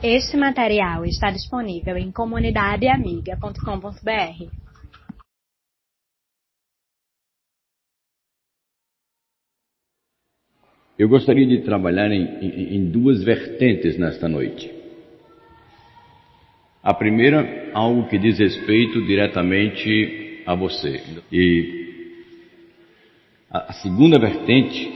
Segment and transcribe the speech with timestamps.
[0.00, 4.46] Este material está disponível em comunidadeamiga.com.br.
[10.96, 14.72] Eu gostaria de trabalhar em, em, em, duas vertentes nesta noite.
[16.80, 21.02] A primeira, algo que diz respeito diretamente a você.
[21.32, 22.22] E
[23.50, 24.92] a, segunda vertente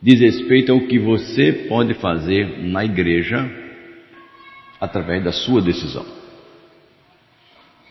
[0.00, 3.66] diz respeito ao que você pode fazer na igreja
[4.80, 6.04] através da sua decisão.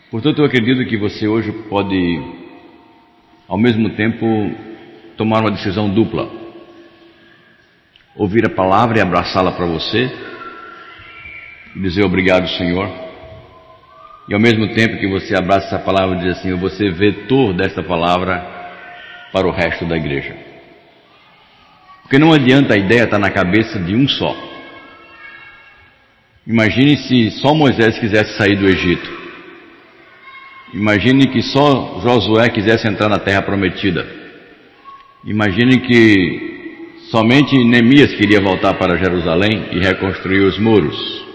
[0.09, 2.21] Portanto, eu acredito que você hoje pode,
[3.47, 4.25] ao mesmo tempo,
[5.17, 6.29] tomar uma decisão dupla.
[8.15, 10.09] Ouvir a palavra e abraçá-la para você,
[11.75, 12.89] dizer obrigado, Senhor.
[14.29, 17.53] E ao mesmo tempo que você abraça essa palavra, diz assim: Eu vou ser vetor
[17.53, 18.45] dessa palavra
[19.31, 20.35] para o resto da igreja.
[22.01, 24.35] Porque não adianta a ideia estar na cabeça de um só.
[26.47, 29.11] Imagine se só Moisés quisesse sair do Egito.
[30.73, 34.07] Imagine que só Josué quisesse entrar na terra prometida.
[35.25, 41.25] Imagine que somente Neemias queria voltar para Jerusalém e reconstruir os muros.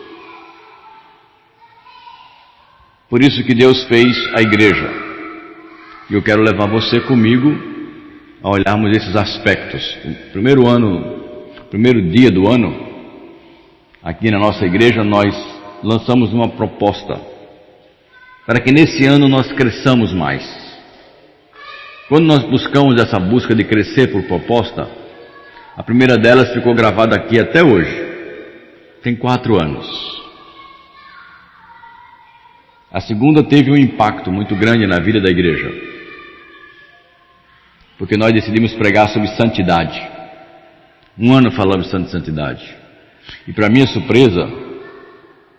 [3.11, 4.91] Por isso que Deus fez a igreja.
[6.09, 7.55] E eu quero levar você comigo
[8.43, 9.99] a olharmos esses aspectos.
[10.07, 12.92] O primeiro ano, primeiro dia do ano,
[14.03, 15.35] aqui na nossa igreja, nós
[15.83, 17.33] lançamos uma proposta
[18.47, 20.43] para que nesse ano nós cresçamos mais.
[22.09, 24.91] Quando nós buscamos essa busca de crescer por proposta,
[25.77, 28.11] a primeira delas ficou gravada aqui até hoje.
[29.03, 29.87] Tem quatro anos.
[32.93, 35.73] A segunda teve um impacto muito grande na vida da igreja.
[37.97, 40.03] Porque nós decidimos pregar sobre santidade.
[41.19, 42.82] Um ano falamos sobre santidade.
[43.47, 44.49] E para minha surpresa,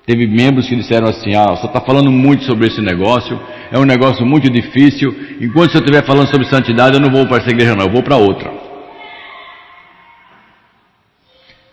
[0.05, 3.39] teve membros que disseram assim: Ah, você está falando muito sobre esse negócio,
[3.71, 5.13] é um negócio muito difícil.
[5.41, 8.03] Enquanto você estiver falando sobre santidade, eu não vou para essa igreja, não, eu vou
[8.03, 8.51] para outra.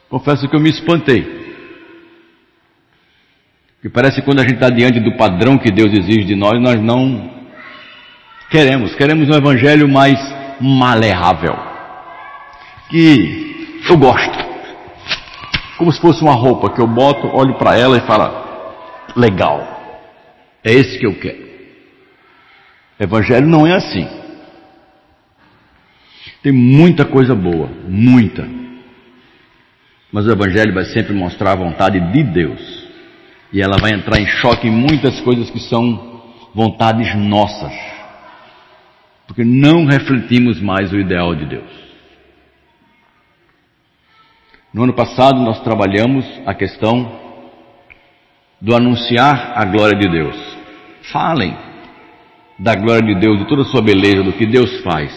[0.09, 1.41] Confesso que eu me espantei.
[3.75, 6.60] Porque parece que quando a gente está diante do padrão que Deus exige de nós,
[6.60, 7.31] nós não
[8.50, 8.94] queremos.
[8.94, 10.19] Queremos um evangelho mais
[10.60, 11.56] maleável.
[12.91, 14.50] Que eu gosto
[15.80, 18.30] como se fosse uma roupa que eu boto, olho para ela e falo:
[19.16, 19.66] legal,
[20.62, 21.48] é esse que eu quero.
[23.00, 24.06] Evangelho não é assim.
[26.42, 28.46] Tem muita coisa boa, muita.
[30.12, 32.60] Mas o Evangelho vai sempre mostrar a vontade de Deus.
[33.50, 36.20] E ela vai entrar em choque em muitas coisas que são
[36.54, 37.72] vontades nossas.
[39.26, 41.79] Porque não refletimos mais o ideal de Deus.
[44.72, 47.19] No ano passado nós trabalhamos a questão
[48.60, 50.36] do anunciar a glória de Deus.
[51.12, 51.56] Falem
[52.58, 55.12] da glória de Deus, de toda a sua beleza, do que Deus faz.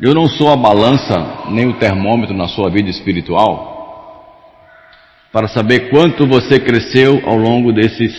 [0.00, 3.74] Eu não sou a balança nem o termômetro na sua vida espiritual
[5.32, 8.14] para saber quanto você cresceu ao longo desses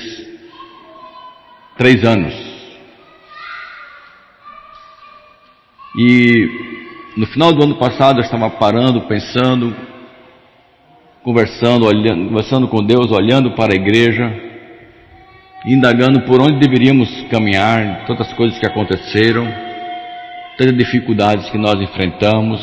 [1.76, 2.34] três anos.
[5.98, 6.87] E
[7.18, 9.76] no final do ano passado eu estava parando, pensando,
[11.24, 14.32] conversando, olhando, conversando com Deus, olhando para a igreja,
[15.66, 19.52] indagando por onde deveríamos caminhar, tantas coisas que aconteceram,
[20.60, 22.62] tantas dificuldades que nós enfrentamos.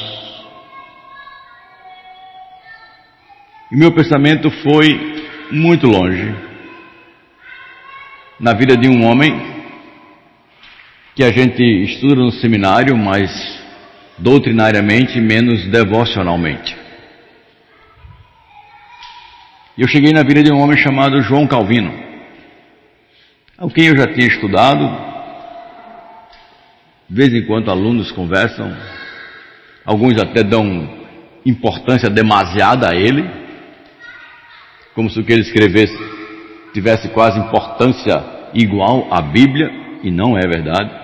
[3.73, 5.17] E meu pensamento foi
[5.51, 6.33] muito longe
[8.39, 9.35] na vida de um homem
[11.17, 13.64] que a gente estuda no seminário, mas
[14.19, 16.77] doutrinariamente, menos devocionalmente.
[19.77, 21.93] Eu cheguei na vida de um homem chamado João Calvino,
[23.59, 25.15] ao quem eu já tinha estudado.
[27.09, 28.75] De vez em quando alunos conversam,
[29.85, 30.89] alguns até dão
[31.45, 33.29] importância demasiada a ele,
[34.95, 35.97] como se o que ele escrevesse
[36.73, 39.71] tivesse quase importância igual à Bíblia,
[40.03, 41.04] e não é verdade.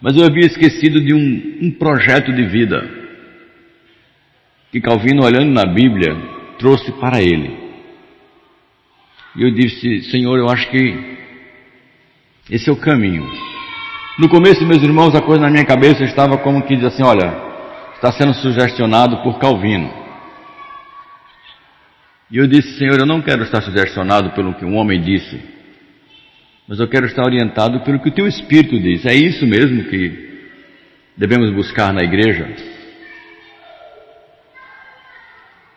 [0.00, 2.88] Mas eu havia esquecido de um, um projeto de vida
[4.70, 6.14] que Calvino, olhando na Bíblia,
[6.58, 7.68] trouxe para ele.
[9.34, 11.16] E eu disse, Senhor, eu acho que
[12.50, 13.26] esse é o caminho.
[14.18, 17.34] No começo, meus irmãos, a coisa na minha cabeça estava como que diz assim: olha,
[17.94, 19.90] está sendo sugestionado por Calvino.
[22.30, 25.57] E eu disse, Senhor, eu não quero estar sugestionado pelo que um homem disse
[26.68, 29.06] mas eu quero estar orientado pelo que o teu Espírito diz.
[29.06, 30.50] É isso mesmo que
[31.16, 32.54] devemos buscar na igreja?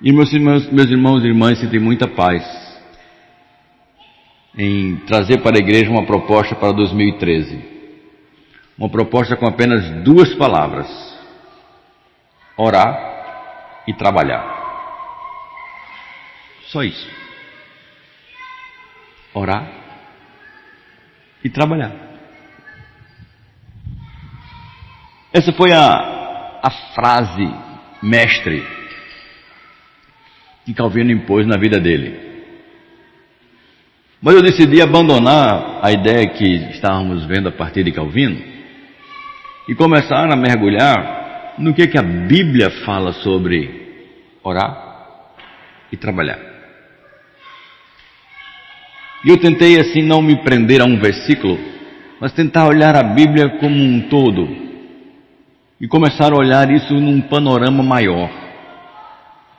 [0.02, 2.44] E meus irmãos, meus irmãos e irmãs sentem muita paz
[4.58, 7.72] em trazer para a igreja uma proposta para 2013.
[8.78, 10.90] Uma proposta com apenas duas palavras:
[12.58, 14.60] orar e trabalhar.
[16.66, 17.10] Só isso.
[19.34, 19.81] Orar
[21.44, 21.92] e trabalhar.
[25.34, 27.50] Essa foi a, a frase
[28.04, 28.66] mestre
[30.66, 32.32] que Calvino impôs na vida dele.
[34.22, 38.40] Mas eu decidi abandonar a ideia que estávamos vendo a partir de Calvino
[39.68, 43.82] e começar a mergulhar no que, que a Bíblia fala sobre
[44.44, 44.92] orar
[45.92, 46.40] e trabalhar.
[49.24, 51.58] E eu tentei assim não me prender a um versículo,
[52.20, 54.48] mas tentar olhar a Bíblia como um todo.
[55.80, 58.30] E começar a olhar isso num panorama maior,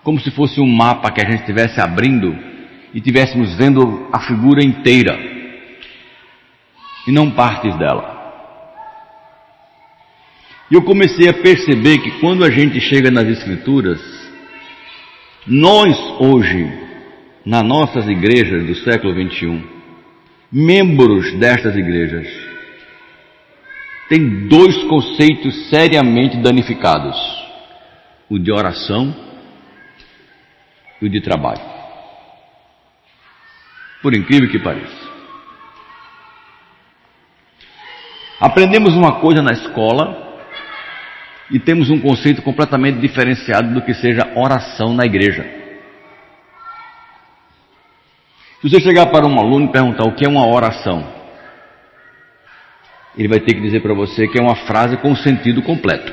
[0.02, 2.36] como se fosse um mapa que a gente estivesse abrindo
[2.94, 5.18] e tivéssemos vendo a figura inteira.
[7.06, 8.12] E não partes dela.
[10.70, 14.00] E eu comecei a perceber que quando a gente chega nas Escrituras,
[15.46, 16.81] nós hoje,
[17.44, 19.62] nas nossas igrejas do século 21,
[20.50, 22.28] membros destas igrejas,
[24.08, 27.16] tem dois conceitos seriamente danificados:
[28.28, 29.14] o de oração
[31.00, 31.72] e o de trabalho
[34.02, 35.12] por incrível que pareça.
[38.40, 40.20] Aprendemos uma coisa na escola
[41.48, 45.61] e temos um conceito completamente diferenciado do que seja oração na igreja.
[48.62, 51.04] Se você chegar para um aluno e perguntar o que é uma oração,
[53.18, 56.12] ele vai ter que dizer para você que é uma frase com sentido completo.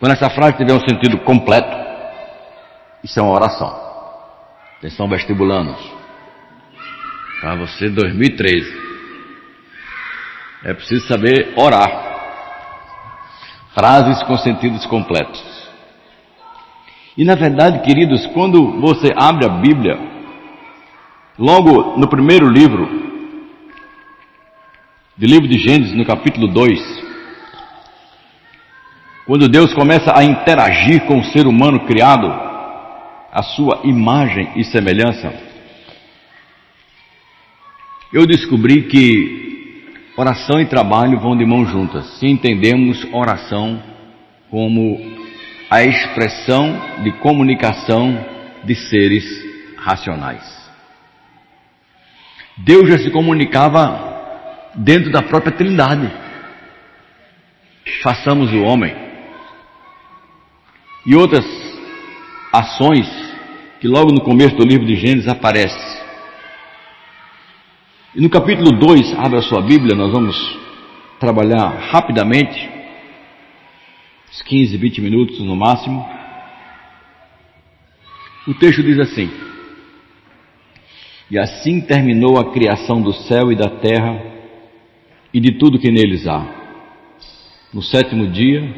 [0.00, 1.76] Quando essa frase tiver um sentido completo,
[3.04, 3.72] isso é uma oração.
[4.78, 5.78] Atenção vestibulanos.
[7.40, 8.82] Para você 2013.
[10.64, 12.02] É preciso saber orar.
[13.72, 15.53] Frases com sentidos completos.
[17.16, 19.96] E na verdade, queridos, quando você abre a Bíblia,
[21.38, 22.86] logo no primeiro livro,
[25.16, 27.04] do livro de Gênesis, no capítulo 2,
[29.26, 32.26] quando Deus começa a interagir com o ser humano criado,
[33.32, 35.32] a sua imagem e semelhança,
[38.12, 39.84] eu descobri que
[40.16, 43.80] oração e trabalho vão de mãos juntas, se entendemos oração
[44.50, 45.23] como
[45.74, 48.24] a expressão de comunicação
[48.62, 49.24] de seres
[49.76, 50.40] racionais.
[52.58, 56.08] Deus já se comunicava dentro da própria Trindade.
[58.04, 58.94] Façamos o homem.
[61.06, 61.44] E outras
[62.52, 63.08] ações
[63.80, 66.04] que logo no começo do livro de Gênesis aparece.
[68.14, 70.36] E no capítulo 2, abra sua Bíblia, nós vamos
[71.18, 72.70] trabalhar rapidamente,
[74.34, 76.04] uns 15, 20 minutos no máximo.
[78.48, 79.30] O texto diz assim:
[81.30, 84.20] E assim terminou a criação do céu e da terra
[85.32, 86.44] e de tudo que neles há.
[87.72, 88.74] No sétimo dia,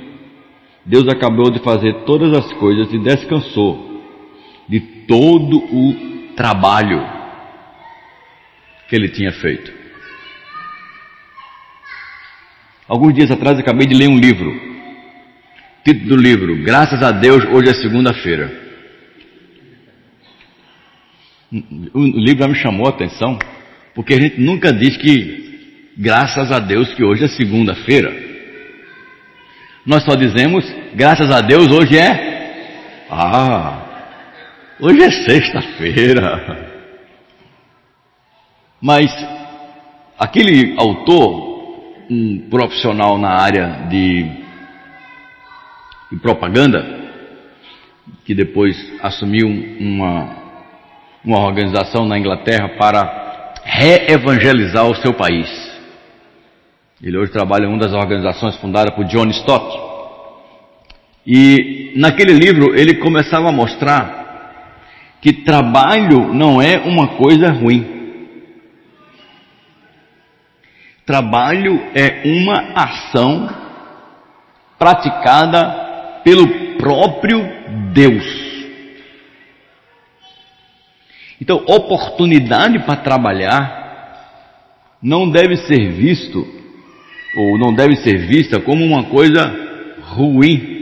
[0.85, 4.03] Deus acabou de fazer todas as coisas e descansou
[4.69, 7.03] de todo o trabalho
[8.89, 9.73] que ele tinha feito.
[12.87, 14.76] Alguns dias atrás acabei de ler um livro.
[15.87, 18.51] Título do livro: Graças a Deus, hoje é segunda-feira.
[21.95, 23.39] O livro já me chamou a atenção,
[23.95, 28.13] porque a gente nunca diz que, graças a Deus, que hoje é segunda-feira.
[29.87, 33.07] Nós só dizemos, graças a Deus, hoje é.
[33.09, 33.83] Ah,
[34.81, 36.69] Hoje é sexta-feira.
[38.83, 39.07] Mas
[40.19, 44.46] aquele autor, um profissional na área de,
[46.11, 46.85] de propaganda,
[48.25, 49.49] que depois assumiu
[49.81, 50.37] uma,
[51.25, 55.49] uma organização na Inglaterra para reevangelizar o seu país.
[57.03, 59.87] Ele hoje trabalha em uma das organizações fundadas por John Stott.
[61.27, 64.27] E naquele livro ele começava a mostrar
[65.21, 67.95] que trabalho não é uma coisa ruim.
[71.05, 73.49] Trabalho é uma ação
[74.79, 75.86] praticada
[76.27, 77.39] pelo próprio
[77.93, 78.25] Deus.
[81.41, 86.45] Então, oportunidade para trabalhar não deve ser visto
[87.37, 89.55] ou não deve ser vista como uma coisa
[90.03, 90.75] ruim.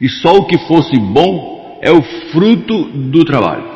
[0.00, 3.70] E só o que fosse bom é o fruto do trabalho.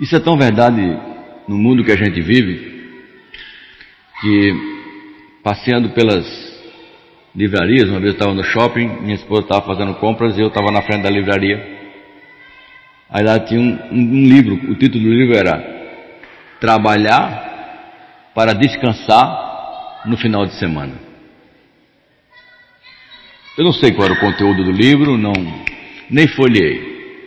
[0.00, 0.80] Isso é tão verdade
[1.46, 2.88] no mundo que a gente vive,
[4.22, 4.77] que
[5.48, 6.26] passeando pelas
[7.34, 10.70] livrarias, uma vez eu estava no shopping, minha esposa estava fazendo compras e eu estava
[10.70, 11.78] na frente da livraria.
[13.08, 15.58] Aí lá tinha um, um, livro, o título do livro era
[16.60, 20.92] Trabalhar para descansar no final de semana.
[23.56, 25.32] Eu não sei qual era o conteúdo do livro, não,
[26.10, 27.24] nem folhei.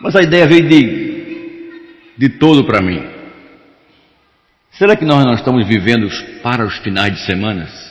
[0.00, 3.19] Mas a ideia veio de, de todo para mim.
[4.72, 6.08] Será que nós não estamos vivendo
[6.42, 7.90] para os finais de semanas?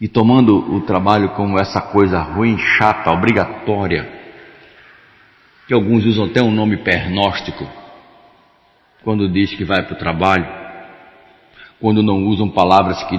[0.00, 4.06] E tomando o trabalho como essa coisa ruim, chata, obrigatória,
[5.66, 7.66] que alguns usam até um nome pernóstico,
[9.02, 10.46] quando diz que vai para o trabalho,
[11.80, 13.16] quando não usam palavras que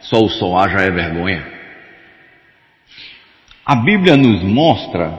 [0.00, 1.46] só o soar já é vergonha.
[3.66, 5.18] A Bíblia nos mostra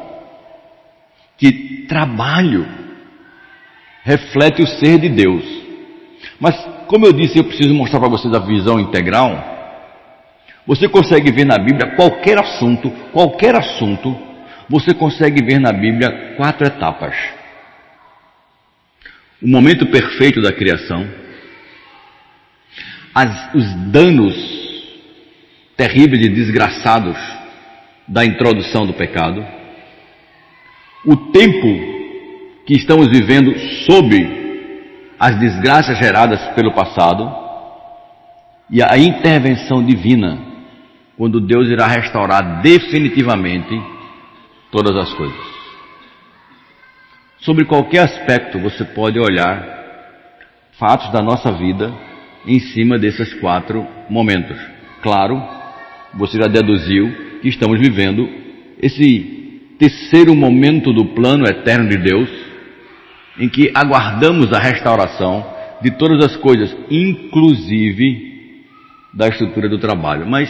[1.37, 2.65] que trabalho
[4.09, 5.43] reflete o ser de Deus.
[6.39, 6.55] Mas,
[6.87, 9.29] como eu disse, eu preciso mostrar para vocês a visão integral.
[10.65, 14.17] Você consegue ver na Bíblia qualquer assunto, qualquer assunto,
[14.67, 17.15] você consegue ver na Bíblia quatro etapas.
[19.41, 21.07] O momento perfeito da criação,
[23.13, 24.35] as, os danos
[25.77, 27.17] terríveis e desgraçados
[28.07, 29.45] da introdução do pecado,
[31.05, 31.98] o tempo
[32.69, 33.57] que estamos vivendo
[33.87, 34.15] sob
[35.19, 37.27] as desgraças geradas pelo passado
[38.69, 40.37] e a intervenção divina,
[41.17, 43.75] quando Deus irá restaurar definitivamente
[44.71, 45.35] todas as coisas.
[47.39, 49.65] Sobre qualquer aspecto você pode olhar
[50.77, 51.91] fatos da nossa vida
[52.45, 54.59] em cima desses quatro momentos.
[55.01, 55.41] Claro,
[56.13, 58.29] você já deduziu que estamos vivendo
[58.79, 62.48] esse terceiro momento do plano eterno de Deus,
[63.39, 65.45] em que aguardamos a restauração
[65.81, 68.65] de todas as coisas, inclusive
[69.13, 70.27] da estrutura do trabalho.
[70.27, 70.49] Mas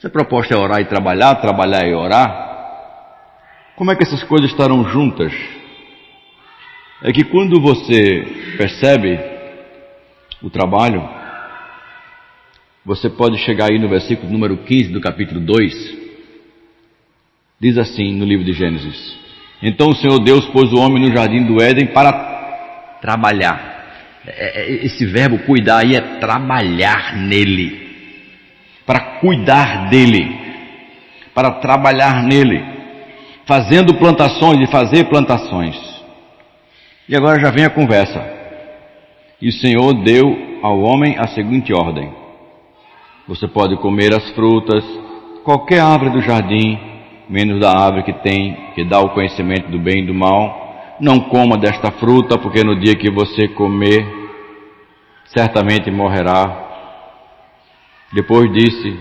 [0.00, 2.48] se a proposta é orar e trabalhar, trabalhar e orar,
[3.76, 5.32] como é que essas coisas estarão juntas?
[7.02, 9.20] É que quando você percebe
[10.42, 11.06] o trabalho,
[12.84, 15.98] você pode chegar aí no versículo número 15 do capítulo 2,
[17.60, 19.27] diz assim no livro de Gênesis:
[19.62, 22.12] então o Senhor Deus pôs o homem no jardim do Éden para
[23.00, 23.78] trabalhar.
[24.26, 27.88] É, é, esse verbo cuidar aí é trabalhar nele,
[28.86, 30.36] para cuidar dele,
[31.34, 32.62] para trabalhar nele,
[33.46, 35.76] fazendo plantações e fazer plantações.
[37.08, 38.22] E agora já vem a conversa.
[39.40, 42.12] E o Senhor deu ao homem a seguinte ordem:
[43.26, 44.84] Você pode comer as frutas,
[45.42, 46.78] qualquer árvore do jardim,
[47.28, 50.96] menos da árvore que tem, que dá o conhecimento do bem e do mal.
[51.00, 54.04] Não coma desta fruta, porque no dia que você comer,
[55.26, 56.66] certamente morrerá.
[58.12, 58.96] Depois disse: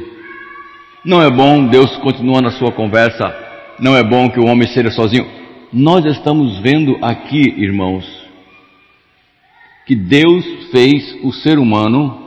[1.04, 3.34] Não é bom, Deus continua na sua conversa,
[3.80, 5.26] não é bom que o homem seja sozinho.
[5.72, 8.06] Nós estamos vendo aqui, irmãos,
[9.86, 12.27] que Deus fez o ser humano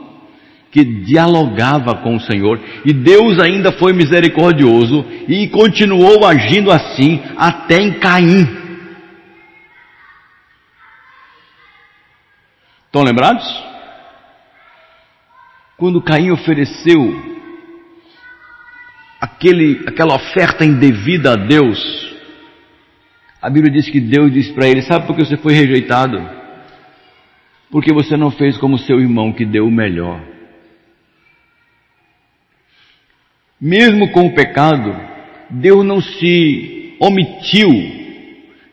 [0.71, 7.75] que dialogava com o Senhor, e Deus ainda foi misericordioso e continuou agindo assim até
[7.75, 8.47] em Caim.
[12.85, 13.45] Estão lembrados?
[15.77, 17.31] Quando Caim ofereceu
[19.19, 21.79] aquele, aquela oferta indevida a Deus,
[23.41, 26.21] a Bíblia diz que Deus disse para ele: Sabe por que você foi rejeitado?
[27.69, 30.30] Porque você não fez como seu irmão que deu o melhor.
[33.61, 34.95] Mesmo com o pecado,
[35.51, 37.69] Deus não se omitiu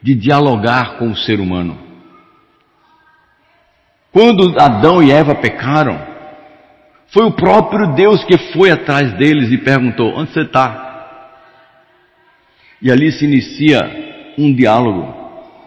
[0.03, 1.77] de dialogar com o ser humano.
[4.11, 6.01] Quando Adão e Eva pecaram,
[7.09, 10.87] foi o próprio Deus que foi atrás deles e perguntou: Onde você está?
[12.81, 15.17] E ali se inicia um diálogo.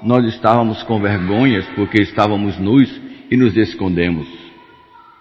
[0.02, 2.90] Nós estávamos com vergonhas porque estávamos nus
[3.30, 4.28] e nos escondemos.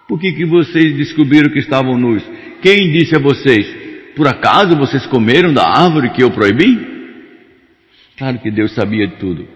[0.07, 2.23] Por que, que vocês descobriram que estavam nus?
[2.61, 3.80] Quem disse a vocês?
[4.15, 6.89] Por acaso vocês comeram da árvore que eu proibi?
[8.17, 9.47] Claro que Deus sabia de tudo.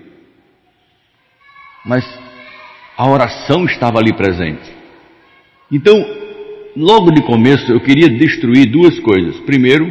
[1.85, 2.03] Mas
[2.97, 4.73] a oração estava ali presente.
[5.71, 5.93] Então,
[6.75, 9.39] logo de começo, eu queria destruir duas coisas.
[9.41, 9.85] Primeiro,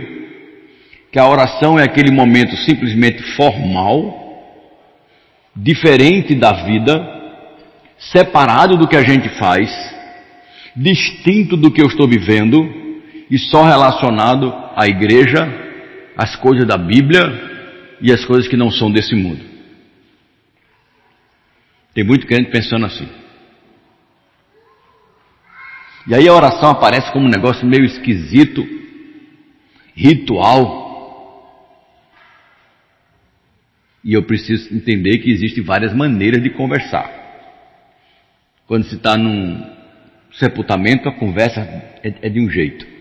[1.12, 4.22] que a oração é aquele momento simplesmente formal,
[5.54, 7.14] diferente da vida,
[7.98, 9.70] separado do que a gente faz,
[10.74, 12.83] distinto do que eu estou vivendo
[13.30, 15.46] e só relacionado à igreja,
[16.16, 17.22] às coisas da Bíblia
[18.00, 19.44] e às coisas que não são desse mundo.
[21.94, 23.08] Tem muito crente pensando assim.
[26.06, 28.66] E aí a oração aparece como um negócio meio esquisito,
[29.94, 30.82] ritual.
[34.04, 37.10] E eu preciso entender que existem várias maneiras de conversar.
[38.66, 39.64] Quando se está num
[40.32, 41.60] sepultamento, a conversa
[42.02, 42.93] é, é de um jeito.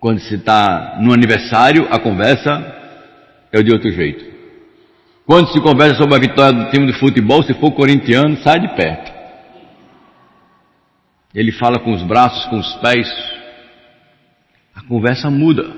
[0.00, 2.76] Quando se está no aniversário, a conversa
[3.52, 4.24] é de outro jeito.
[5.26, 8.68] Quando se conversa sobre a vitória do time de futebol, se for corintiano, sai de
[8.74, 9.12] perto.
[11.34, 13.08] Ele fala com os braços, com os pés.
[14.74, 15.70] A conversa muda.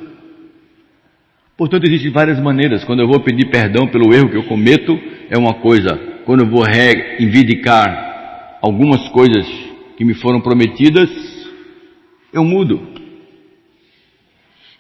[1.57, 2.85] Portanto, existem várias maneiras.
[2.85, 4.99] Quando eu vou pedir perdão pelo erro que eu cometo,
[5.29, 5.99] é uma coisa.
[6.25, 9.47] Quando eu vou reivindicar algumas coisas
[9.97, 11.11] que me foram prometidas,
[12.33, 13.00] eu mudo.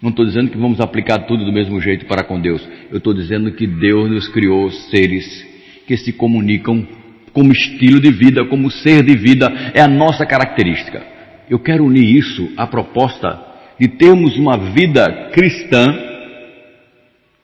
[0.00, 2.66] Não estou dizendo que vamos aplicar tudo do mesmo jeito para com Deus.
[2.90, 5.46] Eu estou dizendo que Deus nos criou seres
[5.86, 6.86] que se comunicam
[7.32, 9.46] como estilo de vida, como ser de vida.
[9.74, 11.02] É a nossa característica.
[11.48, 13.44] Eu quero unir isso à proposta
[13.78, 15.86] de termos uma vida cristã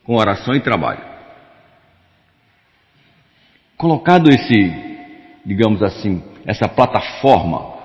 [0.05, 1.01] com oração e trabalho.
[3.77, 4.73] Colocado esse,
[5.45, 7.76] digamos assim, essa plataforma,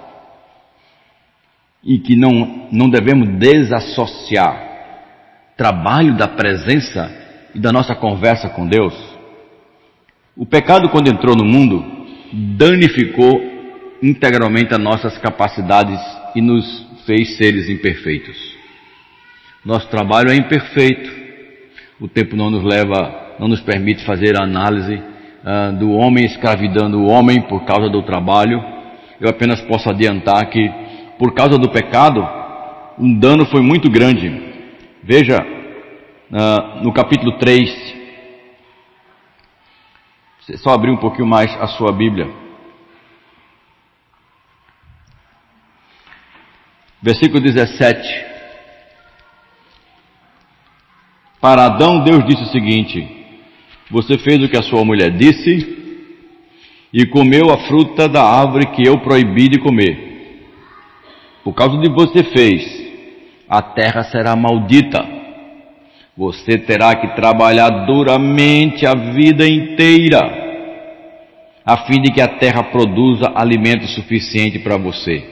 [1.83, 4.69] e que não, não devemos desassociar
[5.57, 7.11] trabalho da presença
[7.53, 8.93] e da nossa conversa com Deus,
[10.35, 11.85] o pecado, quando entrou no mundo,
[12.33, 13.39] danificou
[14.01, 15.99] integralmente as nossas capacidades
[16.33, 18.37] e nos fez seres imperfeitos.
[19.63, 21.11] Nosso trabalho é imperfeito,
[21.99, 26.99] o tempo não nos leva, não nos permite fazer a análise uh, do homem escravidando
[26.99, 28.59] o homem por causa do trabalho.
[29.19, 30.67] Eu apenas posso adiantar que,
[31.21, 32.27] por causa do pecado,
[32.97, 34.27] um dano foi muito grande.
[35.03, 37.69] Veja, uh, no capítulo 3,
[40.39, 42.27] você só abrir um pouquinho mais a sua Bíblia.
[47.03, 48.25] Versículo 17.
[51.39, 53.07] Para Adão, Deus disse o seguinte:
[53.91, 55.77] Você fez o que a sua mulher disse
[56.91, 60.10] e comeu a fruta da árvore que eu proibi de comer.
[61.43, 62.63] Por causa de você fez,
[63.49, 65.03] a terra será maldita.
[66.15, 70.19] Você terá que trabalhar duramente a vida inteira,
[71.65, 75.23] a fim de que a terra produza alimento suficiente para você.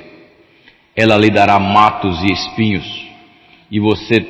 [0.95, 3.07] Ela lhe dará matos e espinhos,
[3.69, 4.25] e você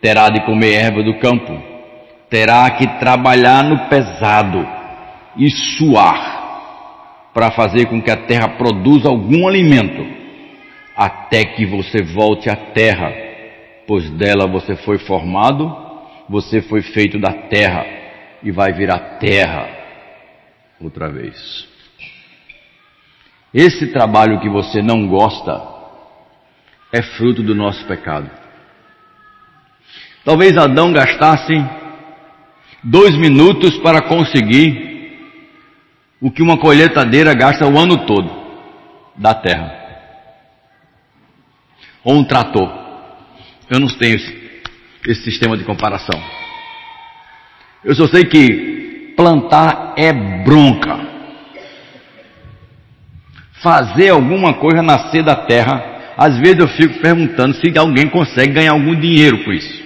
[0.00, 1.56] terá de comer erva do campo,
[2.28, 4.66] terá que trabalhar no pesado
[5.36, 6.40] e suar
[7.32, 10.19] para fazer com que a terra produza algum alimento,
[11.00, 13.10] até que você volte à terra,
[13.86, 15.74] pois dela você foi formado,
[16.28, 17.86] você foi feito da terra
[18.42, 19.66] e vai virar terra
[20.78, 21.66] outra vez.
[23.54, 25.66] Esse trabalho que você não gosta
[26.92, 28.30] é fruto do nosso pecado.
[30.22, 31.54] Talvez Adão gastasse
[32.84, 34.90] dois minutos para conseguir
[36.20, 38.30] o que uma colheitadeira gasta o ano todo
[39.16, 39.79] da terra.
[42.04, 42.70] Ou um trator.
[43.68, 44.62] Eu não tenho esse,
[45.06, 46.20] esse sistema de comparação.
[47.84, 51.08] Eu só sei que plantar é bronca.
[53.62, 58.72] Fazer alguma coisa nascer da terra, às vezes eu fico perguntando se alguém consegue ganhar
[58.72, 59.80] algum dinheiro com isso.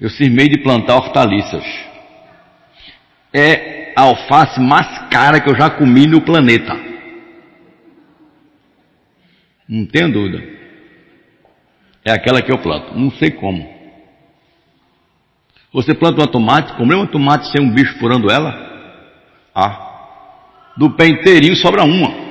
[0.00, 1.64] Eu cismei de plantar hortaliças.
[3.32, 6.85] É a alface mais cara que eu já comi no planeta.
[9.68, 10.42] Não tenho dúvida.
[12.04, 12.96] É aquela que eu planto.
[12.96, 13.76] Não sei como.
[15.72, 18.54] Você planta uma tomate, comeu uma tomate sem um bicho furando ela?
[19.54, 20.74] Ah.
[20.76, 22.26] Do pé inteirinho sobra uma.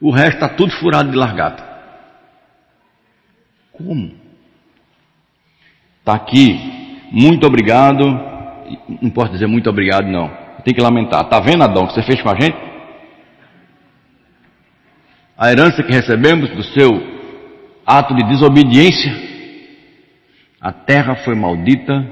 [0.00, 1.64] O resto está tudo furado de largata.
[3.72, 4.12] Como?
[6.00, 6.56] Está aqui,
[7.10, 8.04] muito obrigado.
[9.00, 10.28] Não posso dizer muito obrigado, não.
[10.64, 11.24] Tem que lamentar.
[11.24, 12.56] Está vendo, Adão, o que você fez com a gente?
[15.38, 16.90] A herança que recebemos do seu
[17.84, 19.14] ato de desobediência.
[20.58, 22.04] A terra foi maldita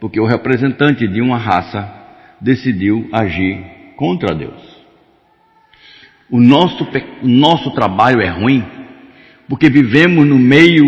[0.00, 1.88] porque o representante de uma raça
[2.40, 3.64] decidiu agir
[3.96, 4.60] contra Deus.
[6.28, 6.84] O nosso,
[7.22, 8.64] o nosso trabalho é ruim
[9.48, 10.84] porque vivemos no meio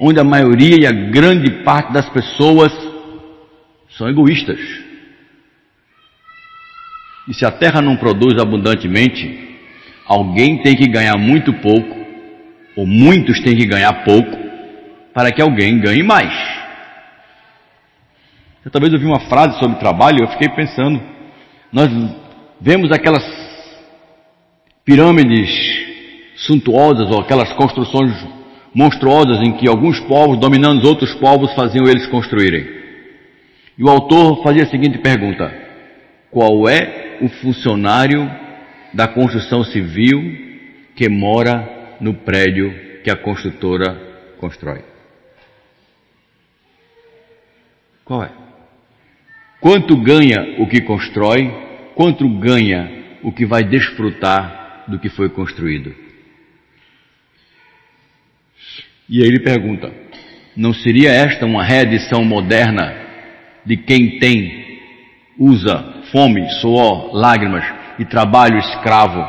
[0.00, 2.72] onde a maioria e a grande parte das pessoas
[3.90, 4.58] são egoístas.
[7.28, 9.53] E se a terra não produz abundantemente,
[10.06, 11.96] Alguém tem que ganhar muito pouco,
[12.76, 14.36] ou muitos têm que ganhar pouco,
[15.14, 16.32] para que alguém ganhe mais.
[18.64, 21.00] Eu talvez ouvi uma frase sobre trabalho eu fiquei pensando,
[21.72, 21.88] nós
[22.60, 23.24] vemos aquelas
[24.84, 25.50] pirâmides
[26.36, 28.12] suntuosas ou aquelas construções
[28.74, 32.66] monstruosas em que alguns povos, dominando os outros povos, faziam eles construírem.
[33.78, 35.52] E o autor fazia a seguinte pergunta:
[36.30, 38.30] Qual é o funcionário
[38.94, 40.22] da construção civil
[40.94, 43.94] que mora no prédio que a construtora
[44.38, 44.82] constrói?
[48.04, 48.30] Qual é?
[49.60, 51.50] Quanto ganha o que constrói?
[51.94, 55.94] Quanto ganha o que vai desfrutar do que foi construído?
[59.08, 59.92] E aí ele pergunta:
[60.56, 62.94] não seria esta uma reedição moderna
[63.64, 64.80] de quem tem,
[65.38, 69.22] usa fome, suor, lágrimas e trabalho escravo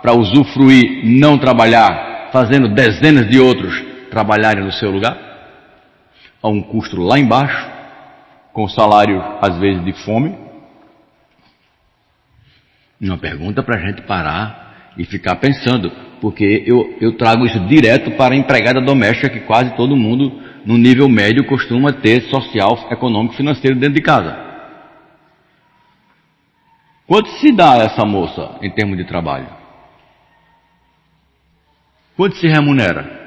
[0.00, 3.72] para usufruir, não trabalhar, fazendo dezenas de outros
[4.10, 5.16] trabalharem no seu lugar?
[6.42, 7.70] A um custo lá embaixo,
[8.52, 10.36] com salário às vezes de fome?
[13.00, 18.12] Uma pergunta para a gente parar e ficar pensando porque eu, eu trago isso direto
[18.12, 23.34] para a empregada doméstica que quase todo mundo no nível médio costuma ter social, econômico,
[23.34, 24.51] financeiro dentro de casa.
[27.12, 29.46] Quanto se dá essa moça em termos de trabalho?
[32.16, 33.20] Quanto se remunera?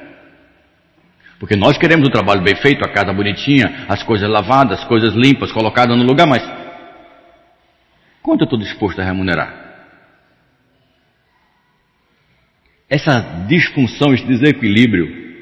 [1.39, 5.13] Porque nós queremos o trabalho bem feito, a casa bonitinha, as coisas lavadas, as coisas
[5.13, 6.41] limpas, colocadas no lugar, mas
[8.23, 9.53] quanto eu estou disposto a remunerar?
[12.89, 15.35] essa disfunção, esse desequilíbrio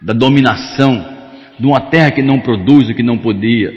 [0.00, 1.18] da dominação
[1.58, 3.72] de uma terra que não produz o que não podia,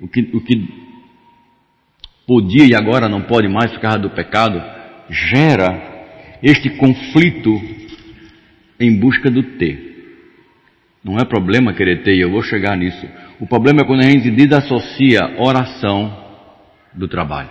[0.00, 0.79] o que, o que
[2.30, 4.62] podia e agora não pode mais por causa do pecado,
[5.08, 6.06] gera
[6.40, 7.60] este conflito
[8.78, 10.28] em busca do ter.
[11.02, 13.04] Não é problema querer ter, eu vou chegar nisso.
[13.40, 16.24] O problema é quando a gente desassocia oração
[16.94, 17.50] do trabalho.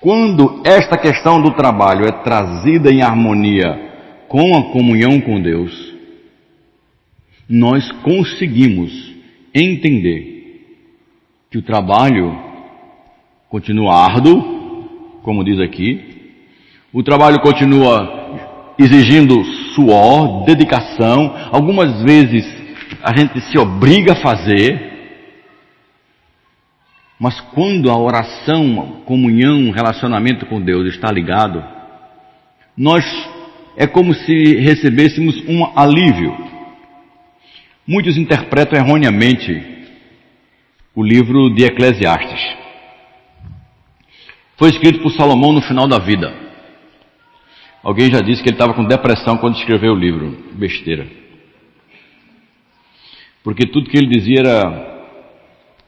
[0.00, 3.68] Quando esta questão do trabalho é trazida em harmonia
[4.26, 5.94] com a comunhão com Deus,
[7.48, 9.14] nós conseguimos
[9.54, 10.34] entender
[11.52, 12.43] que o trabalho
[13.54, 16.32] continua árduo, como diz aqui,
[16.92, 19.44] o trabalho continua exigindo
[19.76, 22.44] suor, dedicação, algumas vezes
[23.00, 24.92] a gente se obriga a fazer,
[27.16, 31.62] mas quando a oração, comunhão, relacionamento com Deus está ligado,
[32.76, 33.04] nós
[33.76, 36.36] é como se recebêssemos um alívio.
[37.86, 39.62] Muitos interpretam erroneamente
[40.92, 42.63] o livro de Eclesiastes.
[44.56, 46.32] Foi escrito por Salomão no final da vida.
[47.82, 50.36] Alguém já disse que ele estava com depressão quando escreveu o livro.
[50.52, 51.06] Besteira.
[53.42, 55.04] Porque tudo que ele dizia era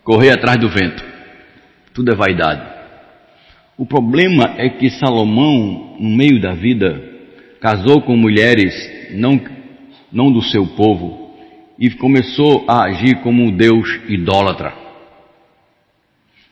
[0.05, 1.17] correr atrás do vento
[1.97, 2.77] tudo é vaidade.
[3.79, 7.03] O problema é que Salomão, no meio da vida,
[7.59, 8.75] casou com mulheres
[9.13, 9.41] não,
[10.13, 11.35] não do seu povo
[11.79, 14.75] e começou a agir como um Deus idólatra.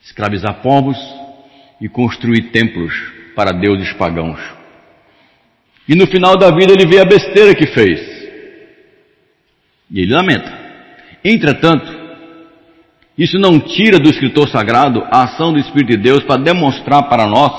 [0.02, 0.96] Escravizar povos
[1.80, 2.92] e construir templos
[3.34, 4.40] para deuses pagãos.
[5.88, 8.00] E no final da vida ele vê a besteira que fez.
[9.90, 10.52] E ele lamenta.
[11.22, 12.04] Entretanto,
[13.16, 17.26] isso não tira do escritor sagrado a ação do Espírito de Deus para demonstrar para
[17.26, 17.52] nós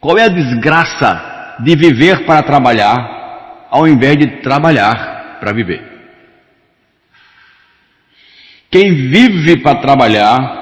[0.00, 5.82] qual é a desgraça de viver para trabalhar ao invés de trabalhar para viver.
[8.70, 10.61] Quem vive para trabalhar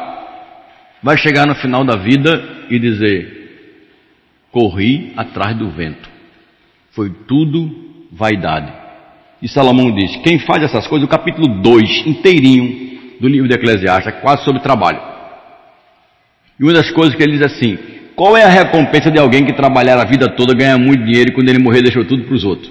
[1.02, 3.40] vai chegar no final da vida e dizer:
[4.50, 6.08] corri atrás do vento.
[6.92, 8.72] Foi tudo vaidade.
[9.42, 14.14] E Salomão diz: quem faz essas coisas, o capítulo 2 inteirinho, do livro de Eclesiastes,
[14.14, 15.00] é quase sobre trabalho.
[16.58, 17.78] E uma das coisas que ele diz assim:
[18.14, 21.34] qual é a recompensa de alguém que trabalhar a vida toda, ganha muito dinheiro e
[21.34, 22.70] quando ele morrer deixou tudo para os outros?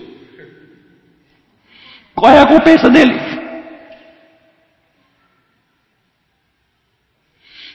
[2.13, 3.38] Qual é a recompensa dele?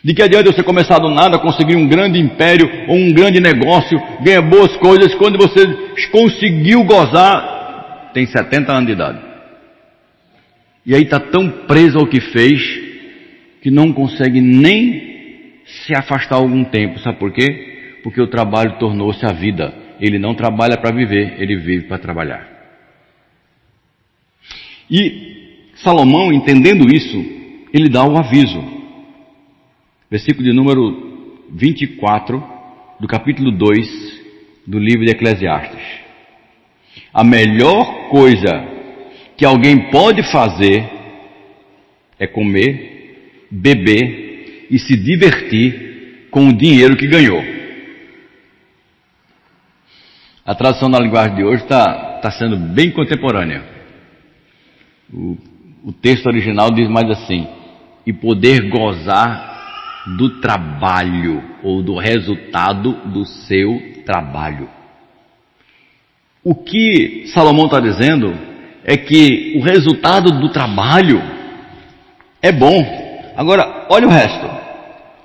[0.05, 3.99] De que adianta você começar do nada, conseguir um grande império ou um grande negócio,
[4.23, 5.64] ganha boas coisas, quando você
[6.11, 9.19] conseguiu gozar, tem 70 anos de idade.
[10.85, 12.61] E aí está tão preso ao que fez
[13.62, 16.99] que não consegue nem se afastar algum tempo.
[16.99, 18.01] Sabe por quê?
[18.03, 19.73] Porque o trabalho tornou-se a vida.
[19.99, 22.47] Ele não trabalha para viver, ele vive para trabalhar.
[24.90, 27.25] E Salomão, entendendo isso,
[27.73, 28.84] ele dá o aviso.
[30.11, 32.43] Versículo de número 24
[33.01, 34.23] do capítulo 2
[34.67, 35.83] do livro de Eclesiastes.
[37.12, 38.51] A melhor coisa
[39.37, 40.88] que alguém pode fazer
[42.19, 47.43] é comer, beber e se divertir com o dinheiro que ganhou.
[50.45, 53.64] A tradução da linguagem de hoje está tá sendo bem contemporânea.
[55.12, 55.38] O,
[55.85, 57.47] o texto original diz mais assim:
[58.07, 59.54] e poder gozar
[60.07, 64.69] do trabalho ou do resultado do seu trabalho.
[66.43, 68.37] O que Salomão está dizendo
[68.85, 71.23] é que o resultado do trabalho
[72.43, 73.33] é bom.
[73.35, 74.47] Agora, olha o resto.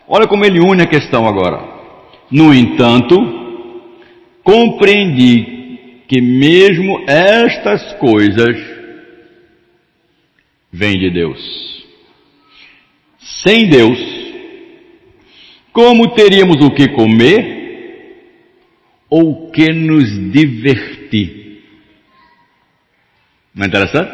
[0.08, 1.62] Olha como ele une a questão agora.
[2.32, 3.16] No entanto,
[4.44, 5.60] compreendi
[6.08, 8.56] que mesmo estas coisas
[10.72, 11.86] vêm de Deus.
[13.44, 14.00] Sem Deus,
[15.72, 17.58] como teríamos o que comer
[19.10, 21.64] ou o que nos divertir?
[23.54, 24.12] Não é interessante?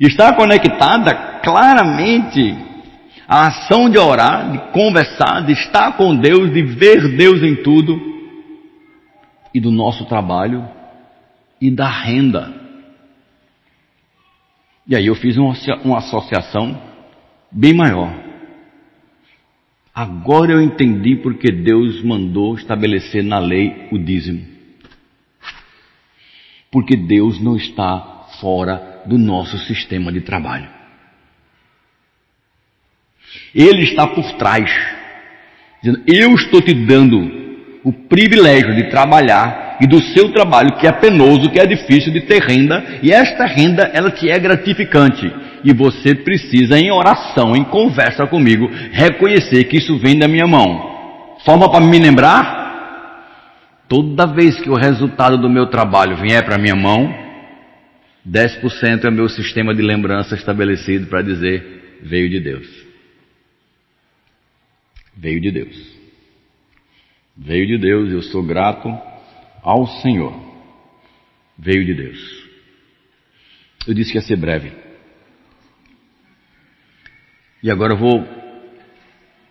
[0.00, 2.56] Está conectada claramente
[3.28, 8.12] a ação de orar, de conversar, de estar com Deus, de ver Deus em tudo,
[9.54, 10.68] e do nosso trabalho
[11.60, 12.52] e da renda.
[14.86, 16.80] E aí eu fiz uma, uma associação
[17.50, 18.31] bem maior.
[19.94, 24.46] Agora eu entendi porque Deus mandou estabelecer na lei o dízimo.
[26.70, 30.68] Porque Deus não está fora do nosso sistema de trabalho.
[33.54, 34.70] Ele está por trás,
[35.82, 37.42] dizendo: Eu estou te dando
[37.84, 42.22] o privilégio de trabalhar e do seu trabalho que é penoso, que é difícil de
[42.22, 45.30] ter renda, e esta renda ela te é gratificante.
[45.64, 51.36] E você precisa, em oração, em conversa comigo, reconhecer que isso vem da minha mão.
[51.44, 52.62] Forma para me lembrar?
[53.88, 57.14] Toda vez que o resultado do meu trabalho vier para minha mão,
[58.26, 62.68] 10% é o meu sistema de lembrança estabelecido para dizer: veio de Deus.
[65.16, 65.92] Veio de Deus.
[67.36, 68.88] Veio de Deus, eu sou grato
[69.62, 70.34] ao Senhor.
[71.58, 72.42] Veio de Deus.
[73.86, 74.81] Eu disse que ia ser breve.
[77.62, 78.26] E agora eu vou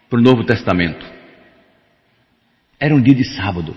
[0.09, 1.05] para o Novo Testamento.
[2.77, 3.73] Era um dia de sábado.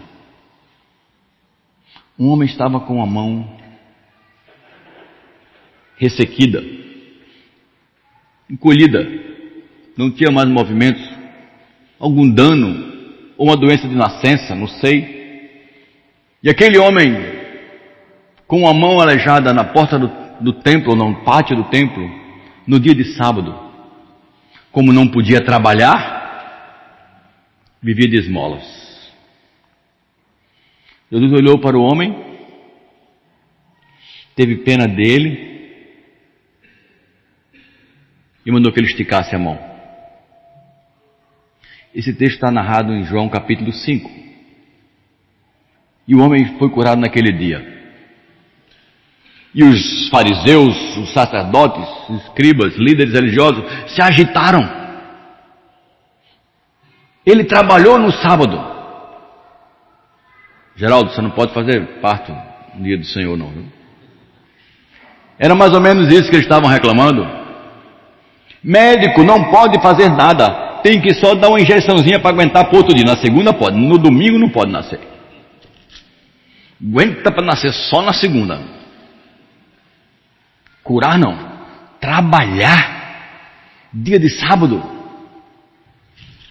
[2.18, 3.56] Um homem estava com a mão
[5.96, 6.62] ressequida,
[8.50, 9.06] encolhida,
[9.96, 11.02] não tinha mais movimentos,
[12.00, 12.92] algum dano
[13.38, 15.14] ou uma doença de nascença, não sei.
[16.42, 17.14] E aquele homem,
[18.46, 22.10] com a mão aleijada na porta do, do templo, no pátio do templo,
[22.66, 23.63] no dia de sábado,
[24.74, 26.98] como não podia trabalhar,
[27.80, 28.64] vivia de esmolas.
[31.12, 32.12] Jesus olhou para o homem,
[34.34, 35.54] teve pena dele
[38.44, 39.56] e mandou que ele esticasse a mão.
[41.94, 44.10] Esse texto está narrado em João capítulo 5.
[46.08, 47.73] E o homem foi curado naquele dia.
[49.54, 51.86] E os fariseus, os sacerdotes,
[52.24, 54.68] escribas, líderes religiosos se agitaram.
[57.24, 58.72] Ele trabalhou no sábado.
[60.76, 62.32] Geraldo, você não pode fazer parte
[62.74, 63.48] no dia do Senhor, não.
[63.48, 63.64] Viu?
[65.38, 67.24] Era mais ou menos isso que eles estavam reclamando.
[68.62, 72.94] Médico não pode fazer nada tem que só dar uma injeçãozinha para aguentar para outro
[72.94, 73.06] dia.
[73.06, 75.00] Na segunda pode, no domingo não pode nascer.
[76.78, 78.60] Aguenta para nascer só na segunda.
[80.84, 81.36] Curar não.
[82.00, 83.02] Trabalhar.
[83.92, 84.80] Dia de sábado.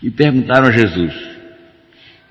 [0.02, 1.14] E perguntaram a Jesus: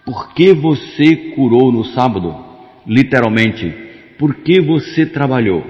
[0.05, 2.45] Por que você curou no sábado?
[2.87, 3.71] Literalmente,
[4.19, 5.65] por que você trabalhou?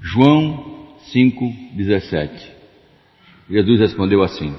[0.00, 2.30] João 5,17.
[3.48, 4.52] Jesus respondeu assim: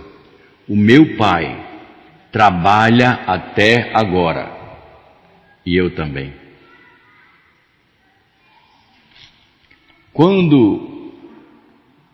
[0.67, 1.61] o meu pai
[2.31, 4.49] trabalha até agora
[5.65, 6.33] e eu também.
[10.13, 11.11] Quando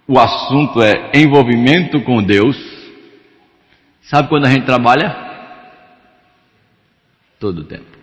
[0.08, 2.58] o assunto é envolvimento com Deus,
[4.04, 5.16] sabe quando a gente trabalha?
[7.38, 8.00] Todo o tempo.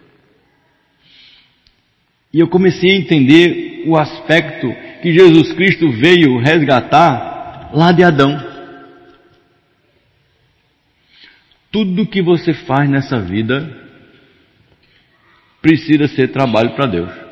[2.33, 4.69] E eu comecei a entender o aspecto
[5.01, 8.39] que Jesus Cristo veio resgatar lá de Adão.
[11.73, 13.85] Tudo que você faz nessa vida
[15.63, 17.26] precisa ser trabalho para Deus.